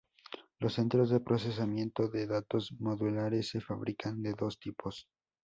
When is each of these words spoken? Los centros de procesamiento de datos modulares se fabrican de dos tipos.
Los 0.57 0.73
centros 0.73 1.11
de 1.11 1.19
procesamiento 1.19 2.07
de 2.07 2.25
datos 2.25 2.71
modulares 2.79 3.49
se 3.49 3.61
fabrican 3.61 4.23
de 4.23 4.33
dos 4.33 4.57
tipos. 4.57 5.05